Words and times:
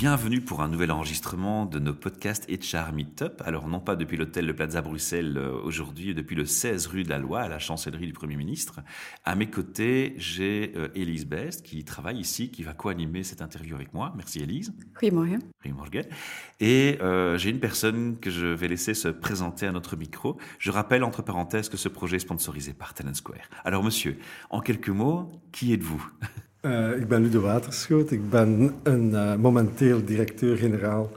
Bienvenue 0.00 0.40
pour 0.40 0.62
un 0.62 0.68
nouvel 0.68 0.92
enregistrement 0.92 1.66
de 1.66 1.80
nos 1.80 1.92
podcasts 1.92 2.48
HR 2.48 2.92
Meetup. 2.92 3.42
Alors 3.44 3.66
non 3.66 3.80
pas 3.80 3.96
depuis 3.96 4.16
l'hôtel 4.16 4.46
Le 4.46 4.54
Plaza 4.54 4.80
Bruxelles 4.80 5.36
euh, 5.36 5.60
aujourd'hui, 5.64 6.14
depuis 6.14 6.36
le 6.36 6.44
16 6.44 6.86
rue 6.86 7.02
de 7.02 7.08
la 7.08 7.18
Loi, 7.18 7.40
à 7.40 7.48
la 7.48 7.58
chancellerie 7.58 8.06
du 8.06 8.12
Premier 8.12 8.36
ministre. 8.36 8.78
À 9.24 9.34
mes 9.34 9.50
côtés, 9.50 10.14
j'ai 10.16 10.72
euh, 10.76 10.86
Élise 10.94 11.26
Best 11.26 11.66
qui 11.66 11.82
travaille 11.84 12.20
ici, 12.20 12.52
qui 12.52 12.62
va 12.62 12.74
co-animer 12.74 13.24
cette 13.24 13.42
interview 13.42 13.74
avec 13.74 13.92
moi. 13.92 14.12
Merci 14.14 14.38
Élise. 14.38 14.72
Goedemorgen. 15.00 15.40
Goedemorgen. 15.64 16.04
Et 16.60 16.98
euh, 17.02 17.36
j'ai 17.36 17.50
une 17.50 17.58
personne 17.58 18.20
que 18.20 18.30
je 18.30 18.46
vais 18.46 18.68
laisser 18.68 18.94
se 18.94 19.08
présenter 19.08 19.66
à 19.66 19.72
notre 19.72 19.96
micro. 19.96 20.38
Je 20.60 20.70
rappelle 20.70 21.02
entre 21.02 21.22
parenthèses 21.22 21.68
que 21.68 21.76
ce 21.76 21.88
projet 21.88 22.18
est 22.18 22.20
sponsorisé 22.20 22.72
par 22.72 22.94
Talent 22.94 23.14
Square. 23.14 23.50
Alors 23.64 23.82
monsieur, 23.82 24.16
en 24.50 24.60
quelques 24.60 24.90
mots, 24.90 25.28
qui 25.50 25.72
êtes-vous? 25.72 26.08
Uh, 26.62 27.00
ik 27.00 27.08
ben 27.08 27.22
Ludo 27.22 27.40
Waterschoot. 27.40 28.10
Ik 28.10 28.30
ben 28.30 28.74
een, 28.82 29.10
uh, 29.10 29.34
momenteel 29.34 30.04
directeur-generaal 30.04 31.12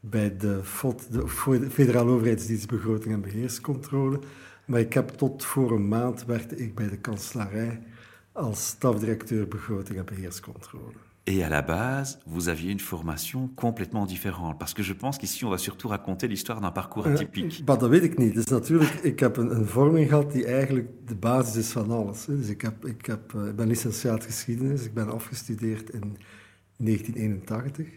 bij 0.00 0.36
de, 0.36 0.60
FOD, 0.62 1.12
de 1.12 1.28
Federale 1.70 2.10
Overheidsdienst 2.10 2.68
Begroting 2.68 3.14
en 3.14 3.20
Beheerscontrole. 3.20 4.18
Maar 4.64 4.80
ik 4.80 4.92
heb 4.92 5.08
tot 5.08 5.44
voor 5.44 5.72
een 5.72 5.88
maand 5.88 6.24
werkte 6.24 6.56
ik 6.56 6.74
bij 6.74 6.88
de 6.88 6.98
kanselarij 6.98 7.82
als 8.32 8.66
stafdirecteur 8.66 9.48
Begroting 9.48 9.98
en 9.98 10.04
Beheerscontrole. 10.04 10.92
Et 11.26 11.42
à 11.42 11.48
la 11.48 11.62
base, 11.62 12.18
vous 12.26 12.50
aviez 12.50 12.70
une 12.70 12.80
formation 12.80 13.48
complètement 13.56 14.04
différente. 14.04 14.58
Parce 14.58 14.74
que 14.74 14.82
je 14.82 14.92
pense 14.92 15.16
qu'ici, 15.16 15.44
on 15.46 15.50
va 15.50 15.56
surtout 15.56 15.88
raconter 15.88 16.28
l'histoire 16.28 16.60
d'un 16.60 16.70
parcours 16.70 17.06
atypique. 17.06 17.60
Uh, 17.60 17.66
maar 17.66 17.78
dat 17.78 17.88
weet 17.88 18.02
ik 18.02 18.18
niet. 18.18 18.34
Dus 18.34 18.44
natuurlijk, 18.44 18.90
ik 19.02 19.20
heb 19.20 19.36
een, 19.36 19.56
een, 19.56 19.66
vorming 19.66 20.08
gehad 20.08 20.32
die 20.32 20.46
eigenlijk 20.46 20.88
de 21.06 21.14
basis 21.14 21.56
is 21.56 21.70
van 21.70 21.90
alles. 21.90 22.26
Hè. 22.26 22.36
Dus 22.36 22.48
ik, 22.48 22.60
heb, 22.60 22.86
ik, 22.86 23.06
heb, 23.06 23.32
uh, 23.36 23.46
ik 23.46 23.56
ben 23.56 23.66
licentiaat 23.66 24.24
geschiedenis. 24.24 24.84
Ik 24.84 24.94
ben 24.94 25.12
afgestudeerd 25.12 25.90
in 25.90 26.16
1981. 26.76 27.88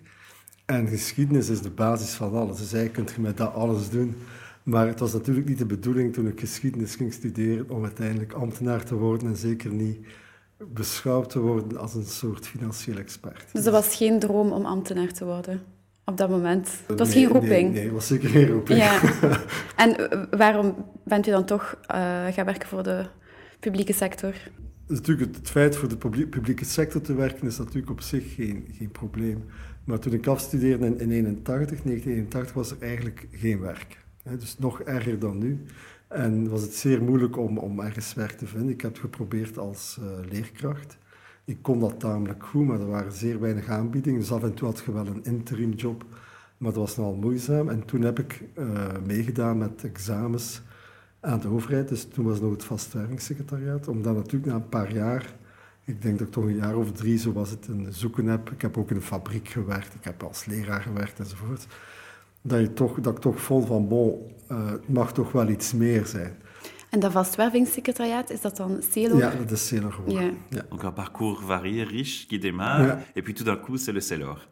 En 0.65 0.87
geschiedenis 0.87 1.49
is 1.49 1.61
de 1.61 1.69
basis 1.69 2.13
van 2.13 2.33
alles. 2.33 2.57
Dus 2.57 2.73
eigenlijk 2.73 2.93
kunt 2.93 3.11
je 3.15 3.21
met 3.21 3.37
dat 3.37 3.53
alles 3.53 3.89
doen. 3.89 4.15
Maar 4.63 4.87
het 4.87 4.99
was 4.99 5.13
natuurlijk 5.13 5.47
niet 5.47 5.57
de 5.57 5.65
bedoeling 5.65 6.13
toen 6.13 6.27
ik 6.27 6.39
geschiedenis 6.39 6.95
ging 6.95 7.13
studeren 7.13 7.69
om 7.69 7.83
uiteindelijk 7.83 8.33
ambtenaar 8.33 8.83
te 8.83 8.95
worden 8.95 9.27
en 9.27 9.37
zeker 9.37 9.71
niet 9.71 9.97
beschouwd 10.57 11.29
te 11.29 11.39
worden 11.39 11.77
als 11.77 11.93
een 11.93 12.05
soort 12.05 12.47
financieel 12.47 12.97
expert. 12.97 13.45
Dus 13.53 13.63
dat 13.63 13.73
was 13.73 13.95
geen 13.95 14.19
droom 14.19 14.51
om 14.51 14.65
ambtenaar 14.65 15.11
te 15.13 15.25
worden 15.25 15.61
op 16.07 16.17
dat 16.17 16.29
moment? 16.29 16.69
Het 16.87 16.99
was 16.99 17.13
nee, 17.13 17.17
geen 17.17 17.33
roeping? 17.33 17.61
Nee, 17.61 17.71
nee, 17.71 17.83
het 17.83 17.91
was 17.91 18.07
zeker 18.07 18.29
geen 18.29 18.47
roeping. 18.47 18.79
Ja. 18.79 18.99
En 19.83 20.09
waarom 20.37 20.85
bent 21.03 21.27
u 21.27 21.31
dan 21.31 21.45
toch 21.45 21.77
uh, 21.81 21.87
gaan 22.27 22.45
werken 22.45 22.67
voor 22.67 22.83
de 22.83 23.05
publieke 23.59 23.93
sector? 23.93 24.33
Natuurlijk, 24.87 25.35
het 25.35 25.49
feit 25.49 25.75
voor 25.75 25.89
de 25.89 25.97
publieke 26.27 26.65
sector 26.65 27.01
te 27.01 27.15
werken 27.15 27.47
is 27.47 27.57
natuurlijk 27.57 27.89
op 27.89 28.01
zich 28.01 28.35
geen, 28.35 28.67
geen 28.73 28.91
probleem. 28.91 29.43
Maar 29.83 29.99
toen 29.99 30.13
ik 30.13 30.27
afstudeerde 30.27 30.85
in 30.85 30.95
1981, 30.95 31.81
1981 31.81 32.53
was 32.53 32.71
er 32.71 32.77
eigenlijk 32.79 33.27
geen 33.31 33.59
werk. 33.59 33.97
Dus 34.39 34.57
nog 34.57 34.81
erger 34.81 35.19
dan 35.19 35.37
nu. 35.37 35.63
En 36.07 36.49
was 36.49 36.61
het 36.61 36.73
zeer 36.73 37.03
moeilijk 37.03 37.37
om, 37.37 37.57
om 37.57 37.79
ergens 37.79 38.13
werk 38.13 38.37
te 38.37 38.47
vinden. 38.47 38.69
Ik 38.69 38.81
heb 38.81 38.91
het 38.91 38.99
geprobeerd 38.99 39.57
als 39.57 39.97
uh, 39.99 40.05
leerkracht. 40.29 40.97
Ik 41.45 41.57
kon 41.61 41.79
dat 41.79 41.99
tamelijk 41.99 42.43
goed, 42.43 42.65
maar 42.65 42.79
er 42.79 42.87
waren 42.87 43.11
zeer 43.11 43.39
weinig 43.39 43.69
aanbiedingen. 43.69 44.19
Dus 44.19 44.31
af 44.31 44.43
en 44.43 44.53
toe 44.53 44.67
had 44.67 44.83
je 44.85 44.93
wel 44.93 45.07
een 45.07 45.23
interim 45.23 45.71
job, 45.71 46.05
maar 46.57 46.71
dat 46.71 46.81
was 46.81 46.97
nogal 46.97 47.15
moeizaam. 47.15 47.69
En 47.69 47.85
toen 47.85 48.01
heb 48.01 48.19
ik 48.19 48.43
uh, 48.57 48.85
meegedaan 49.05 49.57
met 49.57 49.83
examens 49.83 50.61
aan 51.19 51.39
de 51.39 51.47
overheid. 51.47 51.87
Dus 51.87 52.03
toen 52.03 52.25
was 52.25 52.33
het 52.33 52.43
nog 52.43 52.51
het 52.51 52.63
vastwervingssecretariaat. 52.63 53.87
Omdat 53.87 54.15
natuurlijk 54.15 54.51
na 54.51 54.55
een 54.55 54.69
paar 54.69 54.93
jaar, 54.93 55.35
ik 55.83 56.01
denk 56.01 56.17
dat 56.17 56.27
ik 56.27 56.33
toch 56.33 56.43
een 56.43 56.55
jaar 56.55 56.75
of 56.75 56.91
drie 56.91 57.17
zo 57.17 57.33
was 57.33 57.49
het, 57.49 57.67
een 57.67 57.93
zoeken 57.93 58.25
heb. 58.25 58.51
Ik 58.51 58.61
heb 58.61 58.77
ook 58.77 58.89
in 58.89 58.95
een 58.95 59.01
fabriek 59.01 59.47
gewerkt, 59.47 59.93
ik 59.93 60.03
heb 60.03 60.23
als 60.23 60.45
leraar 60.45 60.81
gewerkt 60.81 61.19
enzovoort 61.19 61.67
dat, 62.47 62.59
je 62.59 62.73
toch, 62.73 62.99
dat 62.99 63.13
ik 63.13 63.19
toch 63.19 63.41
vond 63.41 63.67
van, 63.67 63.87
bon, 63.87 64.13
uh, 64.51 64.71
het 64.71 64.89
mag 64.89 65.13
toch 65.13 65.31
wel 65.31 65.47
iets 65.47 65.73
meer 65.73 66.05
zijn. 66.05 66.35
En 66.89 66.99
dat 66.99 67.11
vastwervingssecretariat, 67.11 68.29
is 68.29 68.41
dat 68.41 68.57
dan 68.57 68.79
CELOR 68.91 69.17
Ja, 69.17 69.31
dat 69.31 69.51
is 69.51 69.67
CELOR 69.67 69.91
geworden. 69.91 70.23
Ja. 70.23 70.31
Ja. 70.49 70.65
Donc 70.69 70.83
un 70.83 70.93
parcours 70.93 71.41
varié, 71.45 71.83
riche, 71.83 72.27
qui 72.27 72.39
démarre, 72.39 72.85
ja. 72.85 72.99
et 73.13 73.23
puis 73.23 73.33
tout 73.33 73.45
d'un 73.45 73.57
coup, 73.57 73.77
c'est 73.77 73.93
le 73.93 73.99
CELOR. 73.99 74.47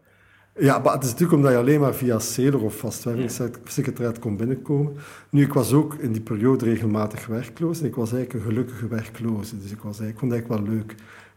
Ja, 0.60 0.80
maar 0.80 0.94
het 0.94 1.04
is 1.04 1.10
natuurlijk 1.10 1.38
omdat 1.38 1.52
je 1.52 1.58
alleen 1.58 1.80
maar 1.80 1.94
via 1.94 2.20
CELOR 2.20 2.64
of 2.64 2.78
vastwervingssecretariat 2.78 4.20
kon 4.20 4.38
binnenkomen. 4.38 4.94
Nu, 5.30 5.42
ik 5.42 5.54
was 5.54 5.74
ook 5.74 5.94
in 5.94 6.12
die 6.12 6.22
periode 6.22 6.66
regelmatig 6.66 7.26
werkloos 7.26 7.80
en 7.80 7.86
ik 7.86 7.96
was 7.96 8.14
eigenlijk 8.14 8.46
een 8.46 8.52
gelukkige 8.52 8.88
werkloze. 8.88 9.58
Dus 9.58 9.72
ik, 9.72 9.82
was 9.82 10.00
eigenlijk, 10.00 10.12
ik 10.12 10.20
vond 10.20 10.32
het 10.32 10.42
eigenlijk 10.42 10.68
wel 10.68 10.76
leuk 10.76 10.96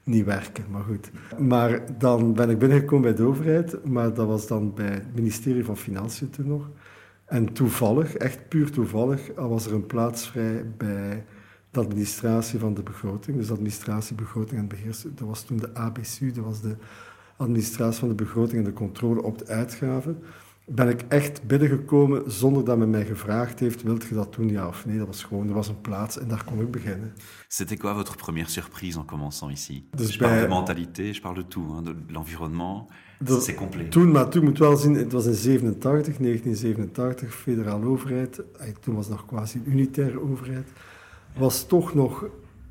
niet 0.08 0.24
werken, 0.24 0.64
maar 0.70 0.82
goed. 0.82 1.10
Maar 1.38 1.98
dan 1.98 2.34
ben 2.34 2.50
ik 2.50 2.58
binnengekomen 2.58 3.02
bij 3.02 3.14
de 3.14 3.22
overheid, 3.22 3.84
maar 3.84 4.14
dat 4.14 4.26
was 4.26 4.46
dan 4.46 4.74
bij 4.74 4.90
het 4.90 5.14
ministerie 5.14 5.64
van 5.64 5.76
Financiën 5.76 6.30
toen 6.30 6.46
nog. 6.46 6.70
En 7.24 7.52
toevallig, 7.52 8.14
echt 8.14 8.48
puur 8.48 8.70
toevallig, 8.70 9.20
was 9.34 9.66
er 9.66 9.74
een 9.74 9.86
plaats 9.86 10.28
vrij 10.28 10.64
bij 10.76 11.24
de 11.70 11.80
administratie 11.80 12.58
van 12.58 12.74
de 12.74 12.82
begroting. 12.82 13.36
Dus 13.36 13.50
administratie, 13.50 14.16
begroting 14.16 14.60
en 14.60 14.68
beheer. 14.68 14.96
Dat 15.14 15.28
was 15.28 15.42
toen 15.42 15.56
de 15.56 15.74
ABCU, 15.74 16.32
dat 16.32 16.44
was 16.44 16.60
de 16.60 16.76
administratie 17.36 17.98
van 17.98 18.08
de 18.08 18.14
begroting 18.14 18.58
en 18.58 18.64
de 18.64 18.72
controle 18.72 19.22
op 19.22 19.38
de 19.38 19.46
uitgaven 19.46 20.18
ben 20.70 20.88
ik 20.88 21.04
echt 21.08 21.46
binnengekomen 21.46 22.30
zonder 22.30 22.64
dat 22.64 22.78
men 22.78 22.90
mij 22.90 23.04
gevraagd 23.04 23.60
heeft, 23.60 23.82
wilt 23.82 24.04
je 24.04 24.14
dat 24.14 24.34
doen, 24.34 24.48
ja 24.48 24.66
of 24.66 24.86
nee? 24.86 24.98
Dat 24.98 25.06
was 25.06 25.22
gewoon, 25.22 25.48
er 25.48 25.54
was 25.54 25.68
een 25.68 25.80
plaats 25.80 26.18
en 26.18 26.28
daar 26.28 26.44
kon 26.44 26.60
ik 26.60 26.70
beginnen. 26.70 27.12
C'était 27.48 27.78
quoi 27.78 27.94
votre 27.94 28.16
première 28.16 28.50
surprise 28.50 28.98
en 28.98 29.04
commençant 29.04 29.52
ici 29.52 29.88
dus 29.90 30.12
Je 30.12 30.18
bij, 30.18 30.28
parle 30.28 30.42
de 30.42 30.48
mentalité, 30.48 31.02
je 31.02 31.20
parle 31.20 31.38
de 31.38 31.48
tout, 31.48 31.70
hein, 31.70 31.84
de 31.84 31.94
l'environnement, 32.12 32.86
c'est 33.24 33.54
complet. 33.54 33.90
Toen, 33.90 34.10
maar 34.10 34.28
toen 34.28 34.44
moet 34.44 34.58
wel 34.58 34.76
zien, 34.76 34.94
het 34.94 35.12
was 35.12 35.26
in 35.26 35.34
87, 35.34 36.16
1987, 36.16 37.34
federale 37.34 37.86
overheid, 37.86 38.42
toen 38.80 38.94
was 38.94 39.06
het 39.06 39.14
nog 39.14 39.26
quasi 39.26 39.58
een 39.58 39.72
unitaire 39.72 40.20
overheid, 40.20 40.68
was 41.36 41.66
toch 41.66 41.94
nog 41.94 42.24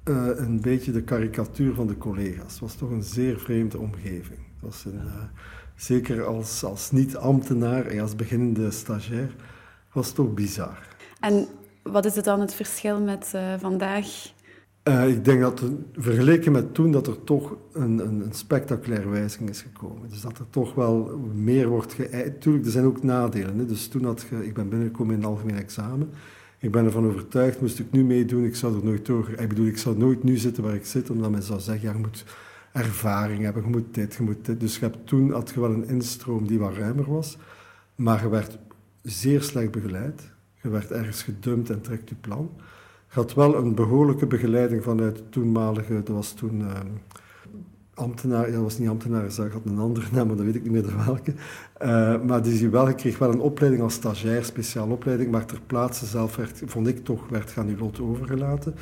uh, 0.04 0.28
een 0.36 0.62
beetje 0.62 0.92
de 0.92 1.02
karikatuur 1.02 1.74
van 1.74 1.88
de 1.88 1.98
collega's. 1.98 2.52
Het 2.52 2.60
was 2.60 2.76
toch 2.76 2.90
een 2.90 3.04
zeer 3.04 3.40
vreemde 3.40 3.78
omgeving. 3.80 4.40
Het 4.40 4.62
was 4.62 4.86
een... 4.86 5.02
Uh, 5.06 5.24
zeker 5.78 6.26
als, 6.26 6.64
als 6.64 6.92
niet-ambtenaar 6.92 7.86
en 7.86 8.00
als 8.00 8.16
beginnende 8.16 8.72
stagiair, 8.72 9.36
was 9.94 10.06
het 10.06 10.16
toch 10.16 10.34
bizar. 10.34 10.88
En 11.20 11.48
wat 11.84 12.06
is 12.06 12.16
het 12.16 12.26
dan 12.26 12.40
het 12.40 12.54
verschil 12.54 13.02
met 13.02 13.32
uh, 13.36 13.54
vandaag? 13.60 14.36
Uh, 14.84 15.08
ik 15.08 15.26
denk 15.26 15.42
dat, 15.42 15.64
vergeleken 15.94 16.52
met 16.52 16.74
toen, 16.74 16.92
dat 16.92 17.08
er 17.08 17.24
toch 17.24 17.56
een, 17.74 18.00
een, 18.00 18.22
een, 18.22 18.34
spectaculaire 18.34 19.10
wijziging 19.10 19.50
is 19.50 19.62
gekomen. 19.62 20.10
Dus 20.10 20.22
dat 20.22 20.38
er 20.38 20.50
toch 20.50 20.74
wel 20.74 21.22
meer 21.34 21.68
wordt 21.68 21.94
geëist. 21.94 22.42
Tuurlijk, 22.42 22.66
er 22.66 22.72
zijn 22.72 22.86
ook 22.86 23.04
nadelen. 23.04 23.58
Hè. 23.58 23.66
Dus 23.66 23.88
toen 23.88 24.04
had 24.04 24.26
je, 24.30 24.46
ik 24.46 24.54
ben 24.54 24.70
binnengekomen 24.70 25.16
in 25.16 25.20
een 25.22 25.28
algemeen 25.28 25.58
examen. 25.58 26.10
Ik 26.60 26.72
ben 26.72 26.86
ervan 26.86 27.06
overtuigd, 27.06 27.62
moest 27.62 27.80
ik 27.80 27.92
nu 27.92 28.04
meedoen, 28.04 28.44
ik 28.44 28.56
zou 28.56 28.76
er 28.76 28.86
nooit 28.86 29.06
door... 29.06 29.30
Ik 29.38 29.50
bedoel, 29.50 29.66
ik 29.66 29.78
zou 29.78 29.98
nooit 29.98 30.24
nu 30.24 30.38
zitten 30.38 30.64
waar 30.64 30.76
ik 30.76 30.86
zit, 30.86 31.10
omdat 31.10 31.32
men 31.32 31.44
zou 31.44 31.60
zeggen, 31.60 31.88
ja, 31.88 31.94
je 31.94 32.00
moet 32.00 32.26
ervaring 32.72 33.44
hebben, 33.44 33.64
je 33.64 33.70
moet 33.70 33.94
dit, 33.94 34.16
je 34.16 34.24
moet 34.24 34.46
dit. 34.46 34.60
Dus 34.60 34.76
je 34.78 34.86
hebt, 34.86 35.08
toen 35.08 35.32
had 35.32 35.50
je 35.50 35.60
wel 35.60 35.72
een 35.72 35.88
instroom 35.88 36.48
die 36.48 36.60
wat 36.60 36.78
ruimer 36.78 37.12
was, 37.12 37.38
maar 37.96 38.22
je 38.22 38.30
werd 38.30 38.58
zeer 39.02 39.42
slecht 39.42 39.72
begeleid. 39.72 40.36
Je 40.62 40.70
werd 40.70 40.92
ergens 40.92 41.24
gedumpt 41.24 41.70
en 41.70 41.82
trekt 41.82 42.10
je 42.10 42.16
plan. 42.16 42.50
Je 43.10 43.14
had 43.14 43.34
wel 43.34 43.56
een 43.56 43.76
behoorlijke 43.76 44.26
begeleiding 44.26 44.84
vanuit 44.84 45.32
toenmalige, 45.32 45.94
dat 45.94 46.08
was 46.08 46.34
toen 46.34 46.60
uh, 46.60 46.72
ambtenaar, 47.94 48.52
dat 48.52 48.62
was 48.62 48.78
niet 48.78 48.90
ambtenaar, 48.90 49.26
ik 49.26 49.52
had 49.52 49.66
een 49.66 49.80
andere 49.80 50.06
naam, 50.12 50.28
maar 50.28 50.36
dat 50.36 50.46
weet 50.46 50.56
ik 50.56 50.64
niet 50.64 50.72
meer 50.72 51.06
welke. 51.06 51.34
Uh, 51.82 52.22
maar 52.22 52.48
je 52.48 52.70
wel, 52.70 52.96
kreeg 52.96 53.18
wel 53.18 53.32
een 53.32 53.40
opleiding 53.40 53.84
als 53.84 53.94
stagiair, 53.94 54.46
speciale 54.46 54.94
opleiding, 54.94 55.32
maar 55.32 55.46
ter 55.46 55.62
plaatse 55.68 56.06
zelf 56.06 56.36
werd, 56.36 56.62
vond 56.66 56.88
ik 56.88 57.04
toch, 57.04 57.30
werd 57.30 57.54
aan 57.58 57.68
je 57.68 57.78
lot 57.78 58.02
overgelaten. 58.02 58.76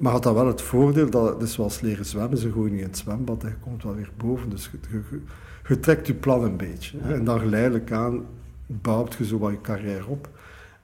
Maar 0.00 0.12
had 0.12 0.22
dat 0.22 0.34
wel 0.34 0.46
het 0.46 0.62
voordeel, 0.62 1.10
dat, 1.10 1.42
is 1.42 1.52
zoals 1.52 1.80
leren 1.80 2.04
zwemmen, 2.04 2.38
ze 2.38 2.52
gooien 2.52 2.72
niet 2.72 2.80
in 2.80 2.86
het 2.86 2.98
zwembad 2.98 3.42
en 3.42 3.48
je 3.48 3.54
komt 3.60 3.82
wel 3.82 3.94
weer 3.94 4.10
boven. 4.16 4.50
Dus 4.50 4.70
je, 4.72 5.00
je, 5.68 5.80
trekt 5.80 6.06
je 6.06 6.14
plan 6.14 6.44
een 6.44 6.56
beetje. 6.56 6.98
En 6.98 7.24
dan 7.24 7.40
geleidelijk 7.40 7.92
aan 7.92 8.26
bouwt 8.66 9.14
je 9.14 9.26
zo 9.26 9.38
wat 9.38 9.50
je 9.50 9.60
carrière 9.60 10.06
op. 10.06 10.28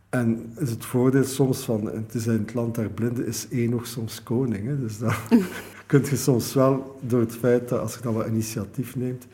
En 0.09 0.53
is 0.59 0.71
het 0.71 0.85
voordeel 0.85 1.25
soms 1.25 1.65
van, 1.65 1.87
het 1.87 2.15
is 2.15 2.27
in 2.27 2.33
het 2.33 2.55
land 2.55 2.75
der 2.75 2.91
blinden, 2.91 3.27
is 3.27 3.49
één 3.49 3.71
nog 3.71 3.87
soms 3.87 4.23
koning. 4.23 4.67
Hè. 4.67 4.79
Dus 4.79 4.99
dan 4.99 5.15
kun 5.87 6.05
je 6.05 6.17
soms 6.17 6.55
wel, 6.55 6.99
door 7.01 7.21
het 7.21 7.37
feit 7.37 7.69
dat 7.69 7.81
als 7.81 7.95
je 7.95 8.01
dan 8.03 8.15
wat 8.15 8.27
initiatief 8.27 8.97
neemt, 8.97 9.27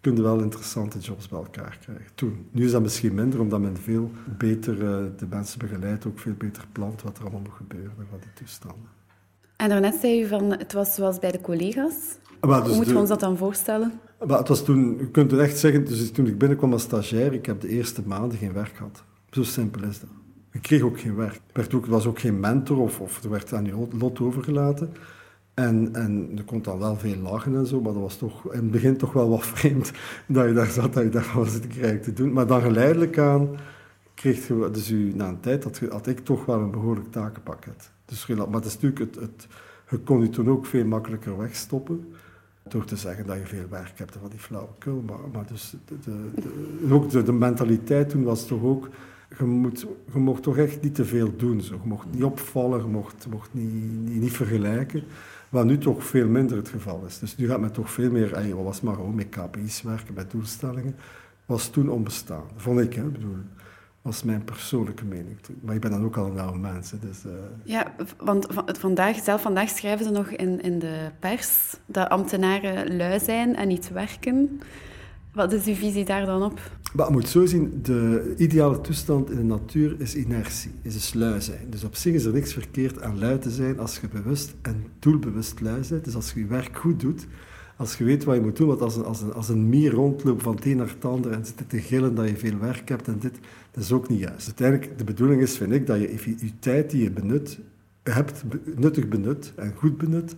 kun 0.00 0.16
je 0.16 0.22
wel 0.22 0.40
interessante 0.40 0.98
jobs 0.98 1.28
bij 1.28 1.38
elkaar 1.38 1.78
krijgen. 1.80 2.14
Toen. 2.14 2.46
Nu 2.50 2.64
is 2.64 2.70
dat 2.70 2.82
misschien 2.82 3.14
minder, 3.14 3.40
omdat 3.40 3.60
men 3.60 3.76
veel 3.76 4.10
beter 4.38 4.78
de 5.16 5.26
mensen 5.28 5.58
begeleidt, 5.58 6.06
ook 6.06 6.18
veel 6.18 6.34
beter 6.38 6.64
plant 6.72 7.02
wat 7.02 7.16
er 7.16 7.22
allemaal 7.22 7.40
moet 7.40 7.56
gebeuren 7.56 8.06
van 8.10 8.18
die 8.20 8.32
toestanden. 8.34 8.94
En 9.56 9.68
daarnet 9.68 9.94
zei 10.00 10.22
u 10.22 10.26
van, 10.26 10.50
het 10.50 10.72
was 10.72 10.94
zoals 10.94 11.18
bij 11.18 11.30
de 11.30 11.40
collega's. 11.40 11.94
Maar 12.40 12.58
dus 12.58 12.68
Hoe 12.68 12.76
moeten 12.76 12.94
we 12.94 13.00
ons 13.00 13.08
dat 13.08 13.20
dan 13.20 13.36
voorstellen? 13.36 13.92
Maar 14.26 14.38
het 14.38 14.48
was 14.48 14.64
toen, 14.64 14.96
je 14.98 15.10
kunt 15.10 15.30
het 15.30 15.40
echt 15.40 15.58
zeggen, 15.58 15.84
dus 15.84 16.10
toen 16.10 16.26
ik 16.26 16.38
binnenkwam 16.38 16.72
als 16.72 16.82
stagiair, 16.82 17.32
ik 17.32 17.46
heb 17.46 17.60
de 17.60 17.68
eerste 17.68 18.02
maanden 18.06 18.38
geen 18.38 18.52
werk 18.52 18.76
gehad. 18.76 19.02
Zo 19.30 19.42
simpel 19.42 19.82
is 19.82 20.00
dat. 20.00 20.08
Je 20.52 20.60
kreeg 20.60 20.82
ook 20.82 21.00
geen 21.00 21.14
werk. 21.14 21.40
Er 21.52 21.80
was 21.86 22.06
ook 22.06 22.18
geen 22.18 22.40
mentor 22.40 22.78
of, 22.78 23.00
of 23.00 23.22
er 23.22 23.30
werd 23.30 23.52
aan 23.52 23.64
je 23.64 23.86
lot 23.98 24.20
overgelaten. 24.20 24.92
En, 25.54 25.88
en 25.92 26.30
er 26.36 26.44
kon 26.44 26.62
dan 26.62 26.78
wel 26.78 26.96
veel 26.96 27.16
lachen 27.16 27.56
en 27.56 27.66
zo, 27.66 27.80
maar 27.80 27.92
dat 27.92 28.02
was 28.02 28.16
toch 28.16 28.52
in 28.52 28.58
het 28.58 28.70
begin 28.70 28.96
toch 28.96 29.12
wel 29.12 29.28
wat 29.28 29.46
vreemd 29.54 29.92
dat 30.26 30.46
je 30.46 30.52
daar 30.52 30.70
zat, 30.70 30.92
dat 30.92 31.02
je 31.02 31.08
daar 31.08 31.32
was 31.34 31.60
te 31.60 31.68
krijgen 31.68 32.00
te 32.00 32.12
doen. 32.12 32.32
Maar 32.32 32.46
dan 32.46 32.60
geleidelijk 32.60 33.18
aan 33.18 33.48
kreeg 34.14 34.46
dus 34.46 34.90
u, 34.90 35.12
na 35.14 35.28
een 35.28 35.40
tijd 35.40 35.64
had, 35.90 36.06
ik 36.06 36.18
toch 36.18 36.44
wel 36.44 36.60
een 36.60 36.70
behoorlijk 36.70 37.12
takenpakket. 37.12 37.90
Dus, 38.04 38.26
maar 38.26 38.46
het 38.50 38.64
is 38.64 38.80
natuurlijk, 38.80 39.20
het, 39.20 39.46
je 39.90 39.98
kon 39.98 40.20
je 40.20 40.28
toen 40.28 40.50
ook 40.50 40.66
veel 40.66 40.84
makkelijker 40.84 41.38
wegstoppen 41.38 42.14
door 42.68 42.84
te 42.84 42.96
zeggen 42.96 43.26
dat 43.26 43.36
je 43.36 43.46
veel 43.46 43.68
werk 43.70 43.98
hebt 43.98 44.16
van 44.20 44.30
die 44.30 44.38
flauwekul. 44.38 45.02
Maar, 45.06 45.18
maar 45.32 45.46
dus 45.46 45.74
de, 45.84 45.98
de, 46.04 46.94
ook 46.94 47.10
de, 47.10 47.32
mentaliteit 47.32 48.08
toen 48.08 48.24
was 48.24 48.46
toch 48.46 48.62
ook, 48.62 48.88
je, 49.38 49.44
moet, 49.44 49.86
je 50.12 50.18
mocht 50.18 50.42
toch 50.42 50.56
echt 50.56 50.82
niet 50.82 50.94
te 50.94 51.04
veel 51.04 51.36
doen. 51.36 51.60
Zo. 51.60 51.74
Je 51.74 51.88
mocht 51.88 52.06
niet 52.10 52.24
opvallen, 52.24 52.80
je 52.80 52.86
mocht, 52.86 53.26
mocht 53.30 53.48
niet, 53.52 54.20
niet, 54.20 54.32
vergelijken. 54.32 55.04
Wat 55.48 55.64
nu 55.64 55.78
toch 55.78 56.04
veel 56.04 56.28
minder 56.28 56.56
het 56.56 56.68
geval 56.68 57.02
is. 57.06 57.18
Dus 57.18 57.36
nu 57.36 57.46
gaat 57.46 57.60
men 57.60 57.72
toch 57.72 57.90
veel 57.90 58.10
meer, 58.10 58.54
wat 58.54 58.64
was 58.64 58.80
maar 58.80 58.94
gewoon 58.94 59.14
met 59.14 59.28
KPI's 59.28 59.82
werken, 59.82 60.14
met 60.14 60.30
doelstellingen. 60.30 60.96
Was 61.46 61.68
toen 61.68 61.88
onbestaan. 61.88 62.44
Vond 62.56 62.80
ik, 62.80 62.94
hè. 62.94 63.02
bedoel, 63.02 63.36
was 64.04 64.22
mijn 64.22 64.44
persoonlijke 64.44 65.04
mening. 65.04 65.36
Maar 65.60 65.74
ik 65.74 65.80
ben 65.80 65.90
dan 65.90 66.04
ook 66.04 66.16
al 66.16 66.26
een 66.26 66.38
oude 66.38 66.58
mens. 66.58 66.90
Dus, 66.90 67.24
uh... 67.26 67.32
Ja, 67.62 67.94
want 68.18 68.46
vandaag, 68.64 69.22
zelf 69.22 69.42
vandaag 69.42 69.68
schrijven 69.68 70.04
ze 70.04 70.10
nog 70.10 70.28
in, 70.28 70.62
in 70.62 70.78
de 70.78 71.10
pers 71.18 71.76
dat 71.86 72.08
ambtenaren 72.08 72.96
lui 72.96 73.20
zijn 73.20 73.56
en 73.56 73.68
niet 73.68 73.90
werken. 73.92 74.60
Wat 75.32 75.52
is 75.52 75.66
uw 75.66 75.74
visie 75.74 76.04
daar 76.04 76.26
dan 76.26 76.42
op? 76.42 76.60
Maar 76.94 77.06
je 77.06 77.12
moet 77.12 77.28
zo 77.28 77.46
zien, 77.46 77.80
de 77.82 78.34
ideale 78.36 78.80
toestand 78.80 79.30
in 79.30 79.36
de 79.36 79.42
natuur 79.42 80.00
is 80.00 80.14
inertie, 80.14 80.70
is 80.82 80.92
dus 80.92 81.14
lui 81.14 81.40
zijn. 81.40 81.70
Dus 81.70 81.84
op 81.84 81.94
zich 81.94 82.14
is 82.14 82.24
er 82.24 82.32
niks 82.32 82.52
verkeerd 82.52 83.02
aan 83.02 83.18
lui 83.18 83.38
te 83.38 83.50
zijn 83.50 83.78
als 83.78 83.98
je 83.98 84.08
bewust 84.08 84.54
en 84.62 84.86
doelbewust 84.98 85.60
lui 85.60 85.80
bent. 85.88 86.04
Dus 86.04 86.14
als 86.14 86.32
je 86.32 86.40
je 86.40 86.46
werk 86.46 86.76
goed 86.76 87.00
doet, 87.00 87.26
als 87.76 87.96
je 87.96 88.04
weet 88.04 88.24
wat 88.24 88.34
je 88.34 88.40
moet 88.40 88.56
doen, 88.56 88.68
want 88.68 88.80
als 88.80 88.96
een, 88.96 89.04
als 89.04 89.20
een, 89.20 89.32
als 89.32 89.48
een 89.48 89.68
mier 89.68 89.92
rondloopt 89.92 90.42
van 90.42 90.54
het 90.54 90.64
een 90.64 90.76
naar 90.76 90.88
het 90.88 91.04
ander 91.04 91.32
en 91.32 91.46
zit 91.46 91.68
te 91.68 91.80
gillen 91.80 92.14
dat 92.14 92.28
je 92.28 92.36
veel 92.36 92.58
werk 92.58 92.88
hebt 92.88 93.08
en 93.08 93.18
dit, 93.18 93.38
dat 93.70 93.84
is 93.84 93.92
ook 93.92 94.08
niet 94.08 94.20
juist. 94.20 94.46
Uiteindelijk, 94.46 94.98
de 94.98 95.04
bedoeling 95.04 95.42
is, 95.42 95.56
vind 95.56 95.72
ik, 95.72 95.86
dat 95.86 96.00
je 96.00 96.34
je 96.38 96.58
tijd 96.58 96.90
die 96.90 97.02
je 97.02 97.10
benut, 97.10 97.58
hebt 98.02 98.44
nuttig 98.76 99.08
benut 99.08 99.52
en 99.56 99.72
goed 99.76 99.96
benut. 99.96 100.34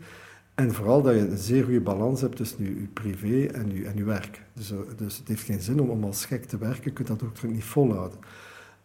En 0.54 0.74
vooral 0.74 1.02
dat 1.02 1.14
je 1.14 1.20
een 1.20 1.38
zeer 1.38 1.64
goede 1.64 1.80
balans 1.80 2.20
hebt 2.20 2.36
tussen 2.36 2.64
je, 2.64 2.86
privé 2.92 3.46
en 3.46 3.74
je, 3.74 3.84
en 3.84 3.96
je 3.96 4.04
werk. 4.04 4.42
Dus, 4.52 4.70
eh, 4.70 4.78
dus 4.96 5.18
het 5.18 5.28
heeft 5.28 5.42
geen 5.42 5.60
zin 5.60 5.80
om, 5.80 5.90
om 5.90 6.04
als 6.04 6.24
gek 6.24 6.44
te 6.44 6.58
werken, 6.58 6.84
je 6.84 6.90
kunt 6.90 7.08
dat 7.08 7.22
ook 7.22 7.42
niet 7.42 7.64
volhouden. 7.64 8.18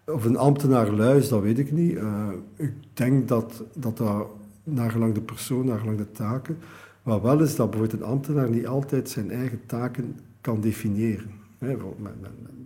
Of 0.06 0.26
een 0.26 0.38
ambtenaar 0.38 0.90
luis, 0.90 1.28
dat 1.28 1.42
weet 1.42 1.60
ik 1.60 1.72
niet. 1.72 1.92
Uh, 1.92 2.28
ik 2.56 2.74
denk 2.94 3.28
dat 3.28 3.64
dat, 3.74 3.98
dat 3.98 4.28
naargelang 4.64 5.14
de 5.14 5.22
persoon, 5.22 5.66
naargelang 5.66 5.98
de 5.98 6.12
taken, 6.12 6.58
wat 7.04 7.22
wel 7.22 7.42
is 7.42 7.56
dat 7.56 7.70
bijvoorbeeld 7.70 8.02
een 8.02 8.08
ambtenaar 8.08 8.50
niet 8.50 8.68
altijd 8.68 9.10
zijn 9.10 9.32
eigen 9.32 9.66
taken 9.66 10.20
kan 10.42 10.62
definiëren. 10.62 11.32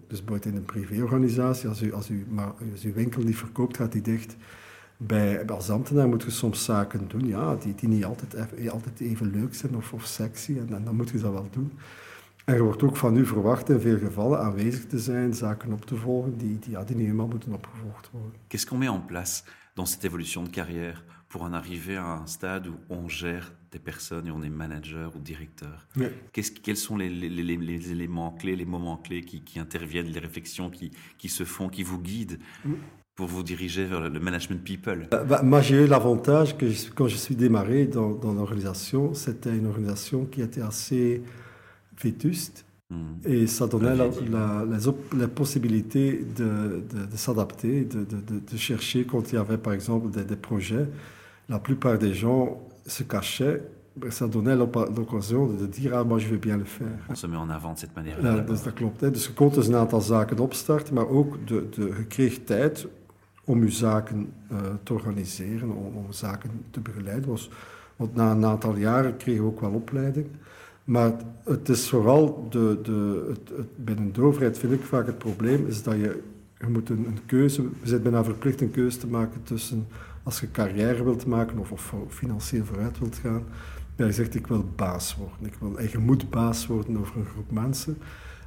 Dus 0.08 0.24
bijvoorbeeld 0.24 0.46
in 0.46 0.56
een 0.56 0.66
privéorganisatie, 0.66 1.70
als 1.70 1.82
u, 1.82 1.94
als, 1.94 2.10
u, 2.10 2.26
maar 2.30 2.54
als 2.72 2.84
uw 2.84 2.94
winkel 2.94 3.22
niet 3.22 3.38
verkoopt, 3.38 3.78
gaat 3.78 3.92
die 3.92 4.02
dicht. 4.02 4.36
Bij, 4.98 5.46
als 5.48 5.70
ambtenaar 5.70 6.08
moet 6.08 6.24
je 6.24 6.30
soms 6.30 6.64
zaken 6.64 7.08
doen 7.08 7.28
ja, 7.28 7.56
die, 7.56 7.76
die 7.76 7.90
niet 7.90 8.06
altijd, 8.06 8.36
altijd 8.70 9.00
even 9.00 9.32
leuk 9.32 9.56
zijn 9.56 9.76
of, 9.76 9.94
of 9.94 10.06
sexy. 10.06 10.58
En, 10.58 10.84
dan 10.84 10.96
moet 10.96 11.10
je 11.10 11.20
dat 11.20 11.32
wel 11.32 11.48
doen. 11.52 11.72
En 12.46 12.54
er 12.54 12.64
wordt 12.64 12.84
ook 12.84 12.98
van 12.98 13.18
u 13.18 13.26
verwacht 13.26 13.70
in 13.70 13.80
veel 13.80 13.98
gevallen 13.98 14.40
aanwezig 14.40 14.86
te 14.86 15.00
zijn, 15.00 15.34
zaken 15.34 15.72
op 15.72 15.86
te 15.86 15.96
volgen 15.96 16.38
die, 16.38 16.60
die, 16.60 16.78
die 16.86 16.96
niet 16.96 17.06
helemaal 17.06 17.28
moeten 17.28 17.54
opgevolgd 17.54 18.10
worden. 18.12 18.32
Qu'est-ce 18.48 18.70
qu'on 18.70 18.80
met 18.80 18.90
en 18.90 19.06
place 19.06 19.44
dans 19.74 19.92
cette 19.92 20.06
évolution 20.06 20.44
de 20.44 20.50
carrière 20.50 21.04
pour 21.36 21.44
en 21.44 21.52
arriver 21.52 21.98
à 21.98 22.06
un 22.06 22.28
stade 22.28 22.68
où 22.68 22.76
on 22.90 23.10
gère 23.10 23.52
des 23.74 23.78
personnes 23.78 24.26
et 24.26 24.32
on 24.32 24.42
est 24.42 24.50
manager 24.50 25.14
ou 25.18 25.20
directeur 25.20 25.86
oui. 25.98 26.06
Quels 26.32 26.78
sont 26.78 26.96
les, 26.96 27.10
les, 27.10 27.28
les, 27.28 27.58
les, 27.58 27.92
éléments 27.92 28.32
clés, 28.32 28.56
les 28.56 28.64
moments 28.64 28.96
clés 28.96 29.20
qui, 29.20 29.42
qui 29.42 29.60
interviennent, 29.60 30.06
les 30.06 30.22
réflexions 30.22 30.70
qui, 30.70 30.92
qui, 31.18 31.28
se 31.28 31.44
font, 31.44 31.68
qui 31.68 31.84
vous 31.84 32.00
guident 32.00 32.40
pour 33.16 33.28
vous 33.28 33.44
diriger 33.44 33.84
vers 33.84 34.10
le 34.10 34.18
management 34.18 34.64
people? 34.64 35.10
Bah, 35.12 35.26
bah, 35.26 35.42
Moi, 35.44 35.60
j'ai 35.60 35.84
eu 35.84 35.88
l'avantage 35.88 36.56
que 36.58 36.70
je, 36.70 36.90
quand 36.90 37.10
je 37.10 37.18
suis 37.18 37.36
démarré 37.36 37.86
dans, 37.86 38.12
dans 38.12 38.34
l'organisation, 38.34 39.14
c'était 39.14 39.58
une 39.58 39.68
organisation 39.68 40.24
qui 40.24 40.42
était 40.42 40.62
assez 40.62 41.22
vétuste. 42.02 42.64
Hmm. 42.92 43.16
Et 43.26 43.46
ça 43.48 43.68
donnait 43.68 43.94
la, 43.94 44.08
la, 44.08 44.64
la, 44.64 44.78
la, 45.18 45.28
possibilité 45.28 46.24
de, 46.38 46.82
de, 46.94 47.06
de 47.12 47.18
s'adapter, 47.18 47.84
de, 47.84 48.06
de, 48.06 48.58
chercher 48.58 49.04
quand 49.04 49.34
il 49.34 49.36
y 49.36 49.38
avait 49.38 49.58
par 49.58 49.74
exemple 49.74 50.12
des, 50.12 50.24
des 50.24 50.38
projets. 50.38 50.88
La 51.48 51.60
plupart 51.60 51.98
des 51.98 52.14
gens 52.14 52.60
se 52.86 53.04
cachaient 53.04 53.62
ça 54.10 54.28
donnait 54.28 54.56
l'occasion 54.56 55.48
de 55.48 55.66
dire, 55.66 55.96
ah, 55.96 56.04
moi 56.04 56.20
je 56.20 56.28
veux 56.28 56.38
bien 56.38 56.58
le 56.58 56.66
faire. 56.66 56.88
On 57.10 57.16
se 57.16 57.28
met 57.28 57.38
en 57.38 57.50
avant 57.50 57.74
de 57.74 57.80
cette 57.80 57.96
manière. 57.96 58.22
Ja, 58.22 58.42
dus 58.42 58.64
dat 58.64 58.74
klopt. 58.74 59.02
Hè. 59.02 59.12
Dus 59.12 59.26
je 59.26 59.34
kon 59.34 59.50
dus 59.50 59.68
een 59.68 59.76
aantal 59.76 60.02
zaken 60.02 60.40
opstarten, 60.40 60.94
maar 60.94 61.08
ook 61.08 61.48
de, 61.48 61.70
de, 61.70 61.82
je 61.82 62.06
kreeg 62.08 62.44
tijd 62.44 62.88
om 63.46 63.64
je 63.64 63.72
zaken 63.72 64.34
uh, 64.52 64.58
te 64.84 64.94
organiseren, 64.94 65.70
om, 65.70 65.96
om, 65.96 66.12
zaken 66.12 66.50
te 66.72 66.80
begeleiden. 66.80 67.30
Was, 67.30 67.50
want 67.96 68.16
na 68.16 68.32
een 68.32 68.46
aantal 68.46 68.76
jaren 68.76 69.18
kregen 69.18 69.44
we 69.44 69.50
ook 69.50 69.62
wel 69.62 69.72
opleiding. 69.72 70.28
Maar 70.84 71.12
het 71.44 71.70
is 71.70 71.90
vooral, 71.90 72.48
de, 72.50 72.80
de, 72.84 73.26
het, 73.30 73.58
het, 73.58 73.86
binnen 73.86 74.14
de 74.14 74.22
overheid 74.22 74.58
vind 74.58 74.74
ik 74.74 74.84
vaak 74.84 75.06
het 75.06 75.18
probleem, 75.18 75.68
is 75.68 75.84
dat 75.84 75.96
je, 75.96 76.24
je 76.66 76.72
moet 76.72 76.90
een, 76.90 77.08
een 77.08 77.26
keuze, 77.26 77.62
je 77.62 77.90
bent 77.90 78.04
bijna 78.04 78.24
verplicht 78.24 78.62
een 78.62 78.72
keuze 78.72 78.98
te 78.98 79.08
maken 79.08 79.44
tussen, 79.44 79.88
als 80.24 80.40
je 80.40 80.52
carrière 80.52 81.04
wilt 81.04 81.26
maken 81.26 81.58
of, 81.58 81.72
of 81.72 81.94
financieel 82.10 82.66
vooruit 82.66 83.00
wilt 83.00 83.16
gaan, 83.16 83.44
ja, 83.96 84.06
je 84.06 84.12
zegt 84.12 84.36
ik 84.36 84.48
wil 84.48 84.70
baas 84.76 85.16
worden. 85.16 85.46
Ik 85.46 85.54
wil, 85.60 85.78
en 85.78 85.90
je 85.92 85.98
moet 85.98 86.30
baas 86.30 86.68
worden 86.68 86.98
over 86.98 87.18
een 87.18 87.26
groep 87.26 87.52
mensen. 87.52 87.98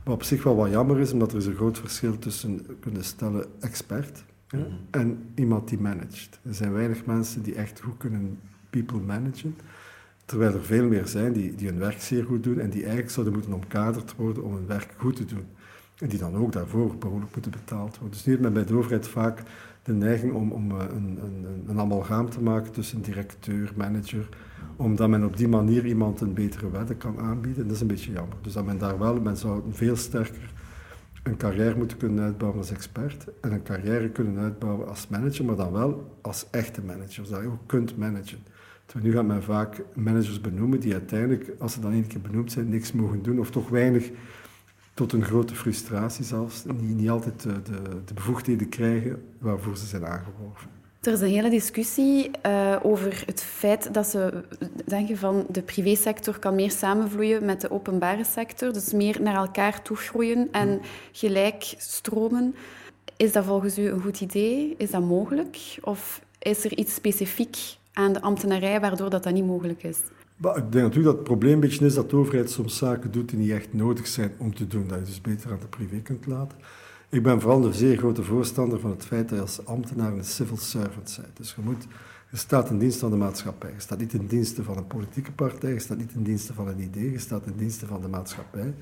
Wat 0.05 0.15
op 0.15 0.23
zich 0.23 0.43
wel 0.43 0.56
wat 0.56 0.70
jammer 0.70 0.99
is, 1.00 1.12
omdat 1.12 1.32
er 1.32 1.38
is 1.38 1.47
een 1.47 1.55
groot 1.55 1.79
verschil 1.79 2.19
tussen, 2.19 2.67
kunnen 2.81 3.05
stellen, 3.05 3.47
expert 3.61 4.25
ja, 4.49 4.59
mhm. 4.59 4.69
en 4.91 5.31
iemand 5.35 5.69
die 5.69 5.79
managt. 5.79 6.41
Er 6.43 6.55
zijn 6.55 6.73
weinig 6.73 7.05
mensen 7.05 7.43
die 7.43 7.55
echt 7.55 7.81
goed 7.81 7.97
kunnen 7.97 8.38
people 8.71 9.00
managen. 9.00 9.56
Terwijl 10.25 10.55
er 10.55 10.64
veel 10.64 10.88
meer 10.88 11.06
zijn 11.06 11.32
die, 11.32 11.55
die 11.55 11.69
hun 11.69 11.79
werk 11.79 12.00
zeer 12.00 12.25
goed 12.25 12.43
doen 12.43 12.59
en 12.59 12.71
die 12.71 12.81
eigenlijk 12.82 13.11
zouden 13.11 13.35
moeten 13.35 13.53
omkaderd 13.53 14.14
worden 14.14 14.44
om 14.44 14.55
hun 14.55 14.67
werk 14.67 14.94
goed 14.97 15.17
te 15.17 15.25
doen. 15.25 15.47
Die 15.99 16.19
dan 16.19 16.37
ook 16.37 16.53
daarvoor 16.53 16.97
behoorlijk 16.97 17.33
moeten 17.33 17.50
betaald 17.50 17.99
worden. 17.99 18.11
Dus 18.11 18.25
nu 18.25 18.33
heeft 18.33 18.45
men 18.45 18.53
bij 18.53 18.65
de 18.65 18.75
overheid 18.75 19.09
vaak 19.09 19.43
de 19.83 19.93
neiging 19.93 20.33
om, 20.33 20.52
om 20.52 20.71
een, 20.71 21.19
een, 21.67 21.78
amalgaam 21.78 22.31
te 22.31 22.40
maken 22.40 22.73
tussen 22.73 23.02
directeur, 23.02 23.73
manager, 23.76 24.28
omdat 24.76 25.09
men 25.09 25.25
op 25.25 25.37
die 25.37 25.49
manier 25.49 25.87
iemand 25.87 26.21
een 26.21 26.35
betere 26.35 26.71
wedde 26.71 26.95
kan 26.95 27.19
aanbieden. 27.19 27.67
Dat 27.67 27.75
is 27.75 27.81
een 27.81 27.87
beetje 27.87 28.12
jammer. 28.12 28.37
Dus 28.40 28.52
dat 28.52 28.64
men 28.64 28.78
daar 28.78 28.99
wel, 28.99 29.21
men 29.21 29.37
zou 29.37 29.62
veel 29.71 29.97
sterker 29.97 30.52
een 31.23 31.37
carrière 31.37 31.76
moeten 31.76 31.97
kunnen 31.97 32.25
uitbouwen 32.25 32.61
als 32.61 32.71
expert 32.71 33.26
en 33.40 33.52
een 33.52 33.62
carrière 33.62 34.09
kunnen 34.09 34.38
uitbouwen 34.38 34.88
als 34.88 35.09
manager, 35.09 35.45
maar 35.45 35.57
dan 35.57 35.73
wel 35.73 36.19
als 36.21 36.47
echte 36.50 36.83
manager, 36.83 37.26
zodat 37.26 37.43
je 37.43 37.49
ook 37.49 37.67
kunt 37.67 37.97
managen. 37.97 38.38
Terwijl 38.87 39.11
nu 39.11 39.17
gaat 39.17 39.26
men 39.26 39.43
vaak 39.43 39.83
managers 39.95 40.40
benoemen 40.40 40.81
die 40.81 40.93
uiteindelijk, 40.93 41.52
als 41.59 41.73
ze 41.73 41.81
dan 41.81 41.93
één 41.93 42.07
keer 42.07 42.21
benoemd 42.21 42.52
zijn, 42.52 42.69
niks 42.69 42.93
mogen 42.93 43.23
doen 43.23 43.38
of 43.38 43.50
toch 43.50 43.69
weinig 43.69 44.11
tot 44.99 45.12
een 45.12 45.25
grote 45.25 45.55
frustratie 45.55 46.25
zelfs, 46.25 46.64
niet, 46.64 46.97
niet 46.97 47.11
altijd 47.11 47.43
de, 47.43 47.62
de, 47.62 48.05
de 48.05 48.14
bevoegdheden 48.14 48.69
krijgen 48.69 49.23
waarvoor 49.38 49.76
ze 49.76 49.87
zijn 49.87 50.07
aangeworven. 50.07 50.71
Er 51.00 51.12
is 51.12 51.21
een 51.21 51.28
hele 51.28 51.50
discussie 51.50 52.31
uh, 52.47 52.76
over 52.83 53.23
het 53.26 53.43
feit 53.43 53.95
dat 53.95 54.07
ze 54.07 54.45
denken 54.87 55.17
van 55.17 55.47
de 55.49 55.62
privésector 55.62 56.38
kan 56.38 56.55
meer 56.55 56.71
samenvloeien 56.71 57.45
met 57.45 57.61
de 57.61 57.71
openbare 57.71 58.25
sector, 58.25 58.73
dus 58.73 58.93
meer 58.93 59.23
naar 59.23 59.35
elkaar 59.35 59.83
toegroeien 59.83 60.49
en 60.52 60.81
gelijk 61.12 61.75
stromen. 61.76 62.55
Is 63.17 63.33
dat 63.33 63.45
volgens 63.45 63.78
u 63.78 63.88
een 63.88 64.00
goed 64.00 64.21
idee? 64.21 64.75
Is 64.78 64.90
dat 64.90 65.02
mogelijk? 65.02 65.78
Of 65.83 66.23
is 66.38 66.64
er 66.64 66.76
iets 66.76 66.95
specifiek 66.95 67.57
aan 67.93 68.12
de 68.12 68.21
ambtenarij 68.21 68.81
waardoor 68.81 69.11
dat, 69.11 69.23
dat 69.23 69.33
niet 69.33 69.47
mogelijk 69.47 69.83
is? 69.83 69.99
Ik 70.38 70.73
denk 70.73 70.73
natuurlijk 70.73 71.04
dat 71.04 71.14
het 71.14 71.25
probleem 71.25 71.52
een 71.52 71.61
beetje 71.61 71.87
is 71.87 71.95
dat 71.95 72.11
de 72.11 72.16
overheid 72.16 72.50
soms 72.50 72.76
zaken 72.76 73.11
doet 73.11 73.28
die 73.28 73.38
niet 73.38 73.50
echt 73.50 73.73
nodig 73.73 74.07
zijn 74.07 74.33
om 74.38 74.54
te 74.54 74.66
doen. 74.66 74.88
Dat 74.88 74.99
je 74.99 75.04
dus 75.04 75.21
beter 75.21 75.50
aan 75.50 75.59
de 75.61 75.66
privé 75.66 75.97
kunt 75.97 76.26
laten. 76.26 76.59
Ik 77.09 77.23
ben 77.23 77.40
vooral 77.40 77.64
een 77.64 77.75
zeer 77.75 77.97
grote 77.97 78.23
voorstander 78.23 78.80
van 78.80 78.90
het 78.90 79.04
feit 79.04 79.28
dat 79.28 79.38
je 79.38 79.45
als 79.45 79.66
ambtenaar 79.66 80.12
een 80.12 80.25
civil 80.25 80.57
servant 80.57 81.18
bent. 81.23 81.37
Dus 81.37 81.54
je, 81.54 81.62
moet, 81.62 81.87
je 82.30 82.37
staat 82.37 82.71
in 82.71 82.78
dienst 82.78 82.99
van 82.99 83.11
de 83.11 83.16
maatschappij. 83.16 83.73
Je 83.73 83.80
staat 83.80 83.99
niet 83.99 84.12
in 84.12 84.26
diensten 84.26 84.64
van 84.64 84.76
een 84.76 84.87
politieke 84.87 85.33
partij, 85.33 85.73
je 85.73 85.78
staat 85.78 85.99
niet 85.99 86.12
in 86.12 86.23
diensten 86.23 86.54
van 86.54 86.68
een 86.68 86.80
idee, 86.80 87.11
je 87.11 87.18
staat 87.18 87.47
in 87.47 87.54
diensten 87.57 87.88
van 87.88 88.00
de 88.00 88.09
maatschappij. 88.09 88.75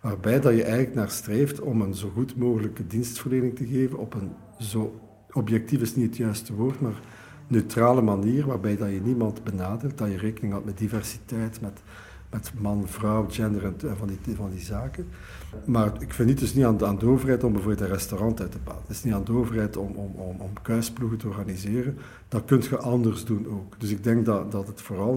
Waarbij 0.00 0.40
dat 0.40 0.54
je 0.54 0.62
eigenlijk 0.62 0.94
naar 0.94 1.10
streeft 1.10 1.60
om 1.60 1.80
een 1.80 1.94
zo 1.94 2.08
goed 2.08 2.36
mogelijke 2.36 2.86
dienstverlening 2.86 3.56
te 3.56 3.66
geven 3.66 3.98
op 3.98 4.14
een 4.14 4.30
zo 4.58 5.00
objectief 5.32 5.80
is 5.80 5.94
niet 5.94 6.06
het 6.06 6.16
juiste 6.16 6.54
woord, 6.54 6.80
maar 6.80 7.00
neutrale 7.48 8.02
manier, 8.02 8.46
waarbij 8.46 8.76
dat 8.76 8.90
je 8.90 9.00
niemand 9.00 9.44
benadert, 9.44 9.98
dat 9.98 10.10
je 10.10 10.16
rekening 10.16 10.52
houdt 10.52 10.66
met 10.66 10.78
diversiteit, 10.78 11.60
met 11.60 11.80
met 12.30 12.52
man, 12.58 12.88
vrouw, 12.88 13.26
gender 13.30 13.64
en, 13.64 13.96
van, 13.96 14.08
die, 14.08 14.36
van 14.36 14.50
die 14.50 14.60
zaken. 14.60 15.08
Maar 15.64 15.92
ik 16.02 16.14
vind 16.14 16.28
het 16.28 16.38
dus 16.38 16.54
niet 16.54 16.64
aan, 16.64 16.84
aan 16.84 16.98
de 16.98 17.06
overheid 17.06 17.44
om 17.44 17.52
bijvoorbeeld 17.52 17.80
een 17.80 17.94
restaurant 17.94 18.40
uit 18.40 18.52
te 18.52 18.58
bouwen. 18.64 18.86
Het 18.86 18.96
is 18.96 19.04
niet 19.04 19.14
aan 19.14 19.24
de 19.24 19.32
overheid 19.32 19.76
om, 19.76 19.92
om, 19.94 20.14
om, 20.14 20.40
om 20.40 20.50
kuisploegen 20.62 21.18
te 21.18 21.28
organiseren. 21.28 21.98
Dat 22.28 22.44
kun 22.44 22.62
je 22.62 22.78
anders 22.78 23.24
doen 23.24 23.46
ook. 23.48 23.80
Dus 23.80 23.90
ik 23.90 24.04
denk 24.04 24.24
dat, 24.24 24.52
dat 24.52 24.66
het 24.66 24.80
vooral, 24.80 25.16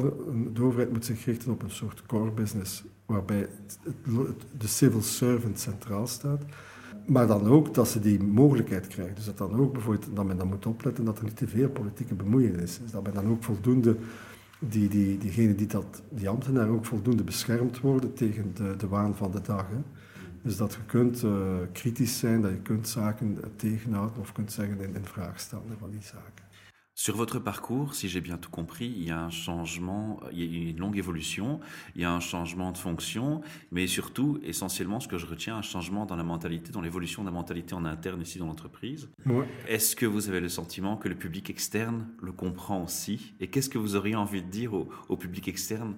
de 0.53 0.61
overheid 0.61 0.91
moet 0.91 1.05
zich 1.05 1.25
richten 1.25 1.51
op 1.51 1.63
een 1.63 1.71
soort 1.71 2.03
core 2.05 2.31
business, 2.31 2.83
waarbij 3.05 3.49
de 4.57 4.67
civil 4.67 5.01
servant 5.01 5.59
centraal 5.59 6.07
staat. 6.07 6.41
Maar 7.05 7.27
dan 7.27 7.47
ook 7.47 7.73
dat 7.73 7.87
ze 7.87 7.99
die 7.99 8.23
mogelijkheid 8.23 8.87
krijgen. 8.87 9.15
Dus 9.15 9.25
dat 9.25 9.37
dan 9.37 9.55
ook 9.55 9.73
bijvoorbeeld, 9.73 10.15
dat 10.15 10.25
men 10.25 10.37
dan 10.37 10.47
moet 10.47 10.65
opletten 10.65 11.05
dat 11.05 11.17
er 11.17 11.23
niet 11.23 11.37
te 11.37 11.47
veel 11.47 11.69
politieke 11.69 12.13
bemoeienis 12.13 12.79
is. 12.79 12.91
Dat 12.91 13.03
men 13.03 13.13
dan 13.13 13.27
ook 13.27 13.43
voldoende, 13.43 13.95
die, 14.59 14.89
die, 14.89 15.17
diegenen 15.17 15.55
die, 15.55 15.67
dat, 15.67 16.01
die 16.09 16.29
ambtenaren 16.29 16.73
ook 16.73 16.85
voldoende 16.85 17.23
beschermd 17.23 17.79
worden 17.79 18.13
tegen 18.13 18.51
de, 18.53 18.75
de 18.77 18.87
waan 18.87 19.15
van 19.15 19.31
de 19.31 19.41
dag. 19.41 19.67
Hè. 19.69 19.81
Dus 20.41 20.57
dat 20.57 20.73
je 20.73 20.79
kunt 20.85 21.23
uh, 21.23 21.55
kritisch 21.71 22.19
zijn, 22.19 22.41
dat 22.41 22.51
je 22.51 22.61
kunt 22.61 22.87
zaken 22.87 23.37
tegenhouden 23.55 24.19
of 24.19 24.31
kunt 24.31 24.51
zeggen 24.51 24.79
in, 24.79 24.95
in 24.95 25.05
vraag 25.05 25.39
stellen 25.39 25.77
van 25.79 25.89
die 25.89 26.01
zaken. 26.01 26.50
Sur 26.93 27.15
votre 27.15 27.39
parcours, 27.39 27.95
si 27.95 28.09
j'ai 28.09 28.19
bien 28.21 28.37
tout 28.37 28.49
compris, 28.49 28.85
il 28.85 29.03
y 29.03 29.11
a 29.11 29.19
un 29.19 29.29
changement, 29.29 30.19
il 30.31 30.39
y 30.39 30.67
a 30.67 30.69
une 30.71 30.77
longue 30.77 30.97
évolution, 30.97 31.59
il 31.95 32.01
y 32.01 32.05
a 32.05 32.11
un 32.11 32.19
changement 32.19 32.71
de 32.71 32.77
fonction, 32.77 33.41
mais 33.71 33.87
surtout, 33.87 34.39
essentiellement, 34.43 34.99
ce 34.99 35.07
que 35.07 35.17
je 35.17 35.25
retiens, 35.25 35.55
un 35.55 35.61
changement 35.61 36.05
dans 36.05 36.17
la 36.17 36.23
mentalité, 36.23 36.71
dans 36.71 36.81
l'évolution 36.81 37.23
de 37.23 37.27
la 37.27 37.31
mentalité 37.31 37.73
en 37.73 37.85
interne 37.85 38.21
ici 38.21 38.39
dans 38.39 38.45
l'entreprise. 38.45 39.09
Ouais. 39.25 39.47
Est-ce 39.67 39.95
que 39.95 40.05
vous 40.05 40.27
avez 40.29 40.41
le 40.41 40.49
sentiment 40.49 40.97
que 40.97 41.07
le 41.07 41.15
public 41.15 41.49
externe 41.49 42.07
le 42.21 42.33
comprend 42.33 42.83
aussi? 42.83 43.33
Et 43.39 43.47
qu'est-ce 43.47 43.69
que 43.69 43.77
vous 43.77 43.95
auriez 43.95 44.15
envie 44.15 44.43
de 44.43 44.49
dire 44.49 44.73
au, 44.73 44.89
au 45.07 45.15
public 45.15 45.47
externe? 45.47 45.95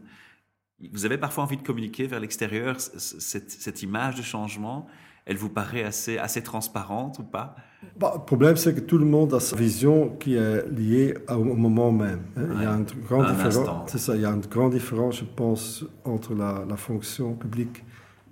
Vous 0.91 1.05
avez 1.05 1.17
parfois 1.17 1.43
envie 1.43 1.57
de 1.57 1.63
communiquer 1.63 2.07
vers 2.07 2.19
l'extérieur 2.19 2.79
cette, 2.79 3.50
cette 3.50 3.81
image 3.81 4.15
de 4.15 4.21
changement 4.21 4.88
elle 5.25 5.38
vous 5.38 5.50
paraît 5.50 5.84
assez, 5.84 6.18
assez 6.18 6.42
transparente 6.42 7.20
ou 7.20 7.24
pas? 7.24 7.56
Bah, 7.98 8.13
Le 8.15 8.25
problème, 8.25 8.58
c'est 8.58 8.74
que 8.74 8.80
tout 8.80 8.98
le 8.98 9.06
monde 9.06 9.34
a 9.34 9.39
sa 9.39 9.56
vision 9.56 10.10
qui 10.20 10.36
est 10.36 10.68
liée 10.70 11.13
au 11.30 11.44
moment 11.44 11.92
même. 11.92 12.22
Hein. 12.36 12.42
Ouais. 12.42 12.56
Il, 12.56 12.63
y 12.63 12.65
a 12.65 12.72
une 12.72 12.86
grande 13.08 13.25
Un 13.25 13.34
différence, 13.34 13.92
c'est 13.92 13.98
ça, 13.98 14.15
il 14.15 14.22
y 14.22 14.25
a 14.25 14.32
une 14.32 14.42
grande 14.42 14.74
différence, 14.74 15.18
je 15.18 15.25
pense, 15.25 15.86
entre 16.03 16.34
la, 16.34 16.65
la, 16.68 16.77
fonction 16.77 17.34
publique 17.34 17.84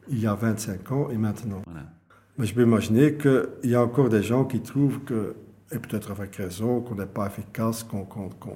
il 0.10 0.20
y 0.20 0.28
a 0.28 0.34
25 0.34 0.92
ans 0.92 1.10
et 1.10 1.18
maintenant. 1.18 1.62
Voilà. 1.66 1.86
Mais 2.38 2.46
je 2.46 2.54
peux 2.54 2.64
imaginer 2.64 3.16
qu'il 3.16 3.70
y 3.70 3.76
a 3.76 3.82
encore 3.82 4.10
des 4.10 4.24
gens 4.24 4.46
qui 4.46 4.62
trouvent 4.62 5.00
que, 5.02 5.36
et 5.72 5.80
peut-être 5.80 6.12
avec 6.12 6.36
raison, 6.36 6.82
qu'on 6.82 6.96
n'est 6.96 7.14
pas 7.14 7.28
efficace, 7.28 7.84
qu'on 7.84 8.06
qu 8.06 8.20
qu 8.40 8.50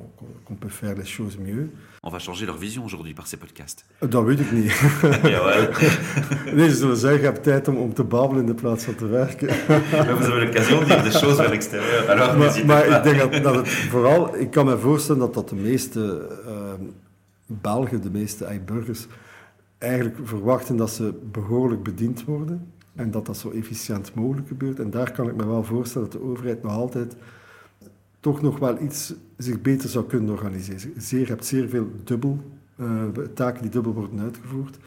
qu 0.46 0.54
peut 0.56 0.70
faire 0.70 0.96
les 0.96 1.06
choses 1.06 1.38
mieux. 1.38 1.70
On 2.04 2.10
va 2.10 2.20
changer 2.20 2.46
leur 2.46 2.58
vision 2.58 2.84
aujourd'hui 2.84 3.14
par 3.14 3.28
ces 3.28 3.38
podcasts. 3.38 3.86
Dat 4.00 4.24
weet 4.24 4.40
ik 4.40 4.52
niet. 4.52 4.74
Nee, 6.54 6.70
ze 6.70 6.76
zullen 6.76 6.98
zeggen, 6.98 7.20
je 7.20 7.26
hebt 7.26 7.44
tijd 7.44 7.68
om, 7.68 7.76
om 7.76 7.94
te 7.94 8.04
babbelen 8.04 8.48
in 8.48 8.56
plaats 8.56 8.84
van 8.84 8.96
te 8.96 9.08
werken. 9.08 9.48
Maar 9.92 10.18
vous 10.18 10.28
avez 10.28 10.44
l'occasion 10.44 10.80
de 10.80 10.86
dire 10.86 11.04
des 11.04 11.18
choses 11.22 11.36
vers 11.36 11.50
l'extérieur. 11.50 12.10
Alors, 12.10 12.38
maar, 12.38 12.66
maar 12.66 12.98
ik 12.98 13.04
denk 13.04 13.18
dat, 13.20 13.44
dat, 13.44 13.56
het 13.56 13.70
vooral... 13.70 14.36
Ik 14.38 14.52
kan 14.52 14.66
me 14.66 14.78
voorstellen 14.78 15.20
dat, 15.20 15.34
dat 15.34 15.50
de 15.50 15.56
meeste 15.56 16.30
uh, 16.48 16.88
Belgen, 17.48 18.02
de 18.02 18.12
meeste 18.12 18.62
burgers, 18.66 19.08
eigenlijk 19.78 20.18
verwachten 20.24 20.78
dat 20.78 20.90
ze 20.90 21.14
behoorlijk 21.32 21.84
bediend 21.84 22.24
worden. 22.26 22.74
En 22.96 23.12
dat 23.12 23.26
dat 23.26 23.38
zo 23.38 23.50
efficiënt 23.50 24.14
mogelijk 24.14 24.48
gebeurt. 24.48 24.80
En 24.80 24.90
daar 24.90 25.12
kan 25.12 25.28
ik 25.28 25.36
me 25.36 25.46
wel 25.46 25.64
voorstellen 25.64 26.10
dat 26.10 26.22
de 26.22 26.28
overheid 26.28 26.64
nog 26.64 26.72
altijd 26.72 27.16
toch 28.20 28.42
nog 28.42 28.60
wel 28.60 28.82
iets 28.82 29.14
zich 29.38 29.62
beter 29.62 29.90
zou 29.90 30.06
kunnen 30.06 30.30
organiseren. 30.30 30.94
Je 31.10 31.26
hebt 31.26 31.46
zeer 31.46 31.70
veel 31.70 31.88
dubbel, 32.04 32.44
uh, 32.80 33.04
taken 33.34 33.62
die 33.62 33.72
dubbel 33.72 33.94
worden 33.94 34.20
uitgevoerd. 34.20 34.78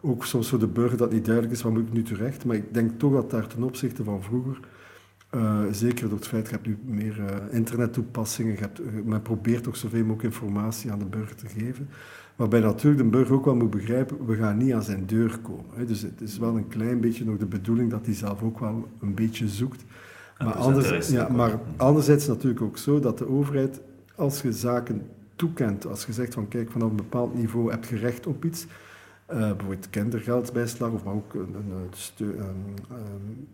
Ook 0.00 0.24
soms 0.24 0.48
voor 0.48 0.58
de 0.58 0.66
burger 0.66 0.98
dat 0.98 1.12
niet 1.12 1.24
duidelijk 1.24 1.54
is, 1.54 1.62
wat 1.62 1.72
moet 1.72 1.86
ik 1.86 1.92
nu 1.92 2.02
terecht. 2.02 2.44
Maar 2.44 2.56
ik 2.56 2.74
denk 2.74 2.98
toch 2.98 3.12
dat 3.12 3.30
daar 3.30 3.46
ten 3.46 3.62
opzichte 3.62 4.04
van 4.04 4.22
vroeger, 4.22 4.60
uh, 5.34 5.60
zeker 5.70 6.08
door 6.08 6.18
het 6.18 6.26
feit 6.26 6.50
dat 6.50 6.60
je 6.62 6.68
nu 6.70 6.78
meer 6.84 7.18
uh, 7.18 7.54
internettoepassingen, 7.54 8.56
hebt, 8.58 9.04
men 9.04 9.22
probeert 9.22 9.62
toch 9.62 9.76
zoveel 9.76 10.04
mogelijk 10.04 10.34
informatie 10.34 10.90
aan 10.90 10.98
de 10.98 11.04
burger 11.04 11.36
te 11.36 11.48
geven. 11.48 11.88
Waarbij 12.38 12.60
natuurlijk 12.60 13.02
de 13.02 13.08
burger 13.08 13.34
ook 13.34 13.44
wel 13.44 13.54
moet 13.54 13.70
begrijpen, 13.70 14.26
we 14.26 14.34
gaan 14.34 14.56
niet 14.56 14.72
aan 14.72 14.82
zijn 14.82 15.06
deur 15.06 15.38
komen. 15.42 15.64
Hè. 15.74 15.84
Dus 15.84 16.02
het 16.02 16.20
is 16.20 16.38
wel 16.38 16.56
een 16.56 16.68
klein 16.68 17.00
beetje 17.00 17.24
nog 17.24 17.36
de 17.36 17.46
bedoeling 17.46 17.90
dat 17.90 18.06
hij 18.06 18.14
zelf 18.14 18.42
ook 18.42 18.58
wel 18.58 18.88
een 19.00 19.14
beetje 19.14 19.48
zoekt. 19.48 19.84
Maar, 20.38 20.54
anders, 20.54 21.08
ja, 21.08 21.28
maar 21.28 21.58
anderzijds 21.76 22.26
natuurlijk 22.26 22.62
ook 22.62 22.78
zo 22.78 23.00
dat 23.00 23.18
de 23.18 23.28
overheid, 23.28 23.80
als 24.14 24.42
je 24.42 24.52
zaken 24.52 25.06
toekent, 25.36 25.86
als 25.86 26.06
je 26.06 26.12
zegt 26.12 26.34
van 26.34 26.48
kijk, 26.48 26.70
vanaf 26.70 26.90
een 26.90 26.96
bepaald 26.96 27.34
niveau 27.34 27.70
heb 27.70 27.84
je 27.84 27.96
recht 27.96 28.26
op 28.26 28.44
iets, 28.44 28.66
uh, 29.30 29.38
bijvoorbeeld 29.38 29.90
kindergeldsbijslag 29.90 30.90
of 30.90 31.04
maar 31.04 31.14
ook 31.14 31.34
een, 31.34 31.54
een, 31.54 31.90
um, 32.20 33.48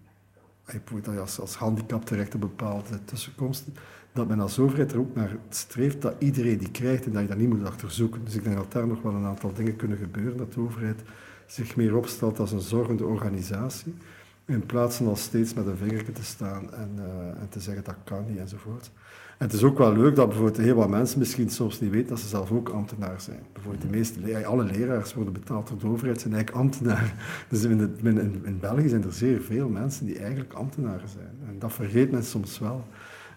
als, 1.21 1.41
als 1.41 1.55
handicap 1.55 2.05
terecht 2.05 2.35
op 2.35 2.41
bepaalde 2.41 3.05
tussenkomsten, 3.05 3.75
dat 4.13 4.29
men 4.29 4.41
als 4.41 4.59
overheid 4.59 4.93
er 4.93 4.99
ook 4.99 5.15
naar 5.15 5.37
streeft 5.49 6.03
dat 6.03 6.15
iedereen 6.19 6.59
die 6.59 6.71
krijgt 6.71 7.07
en 7.07 7.13
dat 7.13 7.23
je 7.23 7.29
daar 7.29 7.37
niet 7.37 7.49
moet 7.49 7.67
achter 7.67 7.91
zoeken. 7.91 8.25
Dus 8.25 8.35
ik 8.35 8.45
denk 8.45 8.57
dat 8.57 8.73
daar 8.73 8.87
nog 8.87 9.03
wel 9.03 9.13
een 9.13 9.25
aantal 9.25 9.53
dingen 9.53 9.77
kunnen 9.77 9.99
gebeuren, 9.99 10.37
dat 10.37 10.53
de 10.53 10.61
overheid 10.61 11.01
zich 11.47 11.77
meer 11.77 11.97
opstelt 11.97 12.39
als 12.39 12.53
een 12.53 12.61
zorgende 12.61 13.05
organisatie. 13.05 13.95
In 14.45 14.67
plaats 14.67 14.97
van 14.97 15.07
al 15.07 15.17
steeds 15.17 15.55
met 15.55 15.67
een 15.67 15.77
vingertje 15.77 16.13
te 16.13 16.25
staan 16.25 16.73
en, 16.73 16.91
uh, 16.99 17.05
en 17.41 17.49
te 17.49 17.61
zeggen 17.61 17.85
dat 17.85 17.97
kan 18.05 18.25
niet 18.29 18.39
enzovoort. 18.39 18.91
Het 19.45 19.53
is 19.53 19.63
ook 19.63 19.79
wel 19.79 19.93
leuk 19.93 20.17
dat 20.17 20.29
bijvoorbeeld 20.29 20.57
heel 20.57 20.75
wat 20.75 20.89
mensen 20.89 21.19
misschien 21.19 21.51
soms 21.51 21.81
niet 21.81 21.91
weten 21.91 22.09
dat 22.09 22.19
ze 22.19 22.29
zelf 22.29 22.53
ook 22.53 22.69
ambtenaar 22.69 23.21
zijn. 23.21 23.43
Bijvoorbeeld 23.53 23.83
de 23.83 23.89
meeste, 23.97 24.47
alle 24.47 24.65
leraars 24.65 25.15
worden 25.15 25.33
betaald 25.33 25.69
door 25.69 25.79
de 25.79 25.87
overheid, 25.87 26.21
zijn 26.21 26.35
eigenlijk 26.35 26.65
ambtenaar. 26.65 27.15
Dus 27.51 27.63
in, 27.63 27.99
in, 28.03 28.43
in, 28.45 28.59
België 28.61 28.89
zijn 28.89 29.05
er 29.05 29.13
zeer 29.13 29.41
veel 29.41 29.69
mensen 29.69 30.07
die 30.07 30.19
eigenlijk 30.19 30.53
ambtenaren 30.53 31.09
zijn. 31.09 31.39
En 31.47 31.59
dat 31.59 31.73
vergeet 31.73 32.11
men 32.11 32.25
soms 32.25 32.59
wel. 32.59 32.85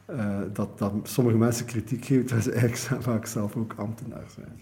Uh, 0.10 0.40
dat, 0.54 0.78
dat 0.78 0.94
sommige 1.04 1.38
mensen 1.38 1.66
kritiek 1.66 2.06
geven, 2.06 2.26
terwijl 2.26 2.48
ze 2.48 2.52
eigenlijk 2.52 3.04
vaak 3.10 3.26
zelf 3.26 3.56
ook 3.56 3.74
ambtenaar 3.78 4.26
zijn. 4.36 4.62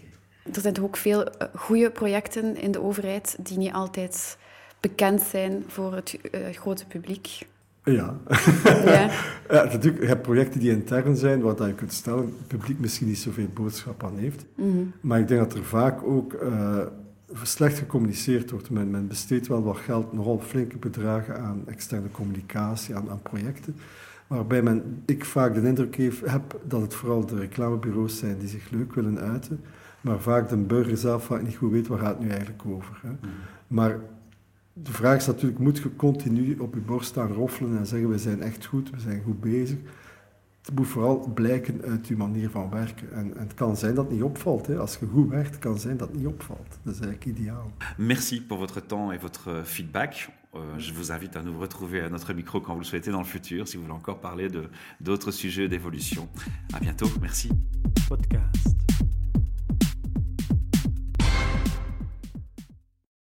Er 0.54 0.60
zijn 0.60 0.74
toch 0.74 0.84
ook 0.84 0.96
veel 0.96 1.28
goede 1.54 1.90
projecten 1.90 2.56
in 2.56 2.70
de 2.70 2.82
overheid 2.82 3.36
die 3.42 3.58
niet 3.58 3.72
altijd 3.72 4.38
bekend 4.80 5.22
zijn 5.22 5.64
voor 5.66 5.94
het 5.94 6.18
uh, 6.32 6.40
grote 6.50 6.86
publiek. 6.86 7.46
Ja. 7.92 8.16
ja. 8.84 9.10
ja 9.50 9.64
natuurlijk, 9.64 10.00
je 10.00 10.08
hebt 10.08 10.22
projecten 10.22 10.60
die 10.60 10.70
intern 10.70 11.16
zijn, 11.16 11.40
waar 11.40 11.66
je 11.66 11.74
kunt 11.74 11.92
stellen 11.92 12.22
dat 12.22 12.32
het 12.38 12.46
publiek 12.46 12.78
misschien 12.78 13.06
niet 13.06 13.18
zoveel 13.18 13.48
boodschap 13.54 14.04
aan 14.04 14.16
heeft. 14.16 14.44
Mm 14.54 14.72
-hmm. 14.72 14.92
Maar 15.00 15.18
ik 15.18 15.28
denk 15.28 15.40
dat 15.40 15.54
er 15.54 15.64
vaak 15.64 16.02
ook 16.02 16.32
uh, 16.32 16.78
slecht 17.42 17.78
gecommuniceerd 17.78 18.50
wordt. 18.50 18.70
Men, 18.70 18.90
men, 18.90 19.08
besteedt 19.08 19.46
wel 19.46 19.62
wat 19.62 19.76
geld, 19.76 20.12
nogal 20.12 20.40
flinke 20.40 20.76
bedragen 20.76 21.38
aan 21.40 21.62
externe 21.66 22.10
communicatie, 22.10 22.94
aan, 22.94 23.10
aan 23.10 23.22
projecten. 23.22 23.76
Waarbij 24.26 24.62
men, 24.62 25.02
ik 25.04 25.24
vaak 25.24 25.54
de 25.54 25.62
indruk 25.62 25.96
heeft, 25.96 26.30
heb 26.30 26.60
dat 26.64 26.80
het 26.80 26.94
vooral 26.94 27.26
de 27.26 27.38
reclamebureaus 27.38 28.18
zijn 28.18 28.38
die 28.38 28.48
zich 28.48 28.70
leuk 28.70 28.94
willen 28.94 29.18
uiten. 29.18 29.60
Maar 30.00 30.20
vaak 30.20 30.48
de 30.48 30.56
burger 30.56 30.96
zelf 30.96 31.24
vaak 31.24 31.42
niet 31.42 31.56
goed 31.56 31.72
weet 31.72 31.86
waar 31.86 31.98
gaat 31.98 32.08
het 32.08 32.20
nu 32.20 32.28
eigenlijk 32.28 32.62
over. 32.66 32.98
Hè. 33.02 33.08
Mm 33.08 33.16
-hmm. 33.20 33.30
Maar 33.66 33.98
de 34.82 34.92
vraag 34.92 35.16
is 35.16 35.26
natuurlijk, 35.26 35.58
moet 35.58 35.78
je 35.78 35.96
continu 35.96 36.58
op 36.58 36.74
je 36.74 36.80
borst 36.80 37.08
staan 37.08 37.32
roffelen 37.32 37.78
en 37.78 37.86
zeggen 37.86 38.08
we 38.08 38.18
zijn 38.18 38.42
echt 38.42 38.64
goed, 38.64 38.90
we 38.90 39.00
zijn 39.00 39.22
goed 39.22 39.40
bezig. 39.40 39.78
Het 40.62 40.74
moet 40.74 40.86
vooral 40.86 41.30
blijken 41.34 41.82
uit 41.82 42.06
je 42.06 42.16
manier 42.16 42.50
van 42.50 42.70
werken. 42.70 43.12
En, 43.12 43.36
en 43.36 43.42
het 43.42 43.54
kan 43.54 43.76
zijn 43.76 43.94
dat 43.94 44.04
het 44.04 44.12
niet 44.12 44.22
opvalt. 44.22 44.66
Hè. 44.66 44.78
Als 44.78 44.96
je 44.96 45.06
goed 45.06 45.28
werkt, 45.28 45.58
kan 45.58 45.78
zijn 45.78 45.96
dat 45.96 46.08
het 46.08 46.16
niet 46.16 46.26
opvalt. 46.26 46.78
Dat 46.82 46.94
is 46.94 47.00
eigenlijk 47.00 47.38
ideaal. 47.38 47.70
Merci 47.96 48.42
pour 48.42 48.58
votre 48.58 48.86
temps 48.86 49.14
et 49.14 49.20
votre 49.20 49.64
feedback. 49.64 50.28
Euh, 50.54 50.60
je 50.78 50.92
vous 50.92 51.12
invite 51.12 51.36
à 51.36 51.42
nous 51.42 51.60
retrouver 51.60 52.02
à 52.02 52.08
notre 52.08 52.34
micro 52.34 52.60
quand 52.60 52.72
vous 52.72 52.80
le 52.80 52.86
souhaitez 52.86 53.10
dans 53.10 53.22
le 53.22 53.26
futur, 53.26 53.66
si 53.66 53.76
vous 53.76 53.82
voulez 53.82 53.94
encore 53.94 54.20
parler 54.20 54.48
d'autres 55.00 55.32
sujets 55.32 55.68
d'évolution. 55.68 56.28
À 56.72 56.80
bientôt. 56.80 57.08
Merci. 57.20 57.50
Podcast. 58.08 59.05